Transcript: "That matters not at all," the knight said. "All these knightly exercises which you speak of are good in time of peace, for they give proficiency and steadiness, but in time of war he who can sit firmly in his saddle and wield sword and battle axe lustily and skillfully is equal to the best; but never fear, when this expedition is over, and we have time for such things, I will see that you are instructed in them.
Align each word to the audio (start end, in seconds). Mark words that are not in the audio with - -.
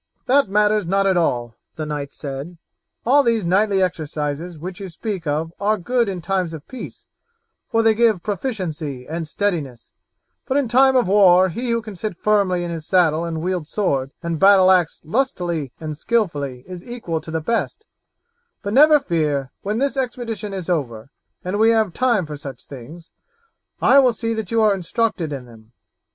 "That 0.25 0.49
matters 0.49 0.87
not 0.87 1.05
at 1.05 1.15
all," 1.15 1.57
the 1.75 1.85
knight 1.85 2.11
said. 2.11 2.57
"All 3.05 3.21
these 3.21 3.45
knightly 3.45 3.83
exercises 3.83 4.57
which 4.57 4.79
you 4.79 4.89
speak 4.89 5.27
of 5.27 5.53
are 5.59 5.77
good 5.77 6.09
in 6.09 6.21
time 6.21 6.47
of 6.55 6.67
peace, 6.67 7.07
for 7.69 7.83
they 7.83 7.93
give 7.93 8.23
proficiency 8.23 9.05
and 9.07 9.27
steadiness, 9.27 9.91
but 10.47 10.57
in 10.57 10.67
time 10.67 10.95
of 10.95 11.07
war 11.07 11.49
he 11.49 11.69
who 11.69 11.83
can 11.83 11.95
sit 11.95 12.17
firmly 12.17 12.63
in 12.63 12.71
his 12.71 12.83
saddle 12.87 13.25
and 13.25 13.43
wield 13.43 13.67
sword 13.67 14.09
and 14.23 14.39
battle 14.39 14.71
axe 14.71 15.03
lustily 15.05 15.71
and 15.79 15.95
skillfully 15.95 16.63
is 16.67 16.83
equal 16.83 17.21
to 17.21 17.29
the 17.29 17.39
best; 17.39 17.85
but 18.63 18.73
never 18.73 18.99
fear, 18.99 19.51
when 19.61 19.77
this 19.77 19.95
expedition 19.95 20.51
is 20.51 20.67
over, 20.67 21.11
and 21.45 21.59
we 21.59 21.69
have 21.69 21.93
time 21.93 22.25
for 22.25 22.35
such 22.35 22.65
things, 22.65 23.11
I 23.79 23.99
will 23.99 24.13
see 24.13 24.33
that 24.33 24.49
you 24.49 24.63
are 24.63 24.73
instructed 24.73 25.31
in 25.31 25.45
them. 25.45 25.73